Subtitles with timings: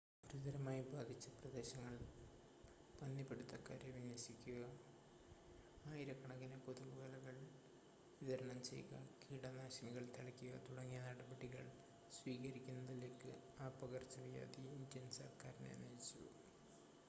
[0.23, 2.03] ഗുരുതരമായി ബാധിച്ച പ്രദേശങ്ങളിൽ
[2.99, 4.61] പന്നി പിടുത്തക്കാരെ വിന്യസിപ്പിക്കുക
[5.85, 7.37] ആയിരക്കണക്കിന് കൊതുക് വലകൾ
[8.21, 8.93] വിതരണം ചെയ്യുക
[9.21, 11.65] കീടനാശിനികൾ തളിക്കുക തുടങ്ങിയ നടപടികൾ
[12.11, 13.33] സ്വീകരിക്കുന്നതിലേക്ക്
[13.59, 16.23] ആ പകർച്ചവ്യാധി ഇന്ത്യൻ സർക്കാരിനെ നയിച്ചു